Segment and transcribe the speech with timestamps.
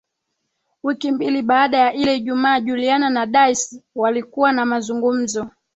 [0.83, 5.49] Wiki mbili baada ya ile ijumaa Juliana na Daisy walikuwa na mazungumzo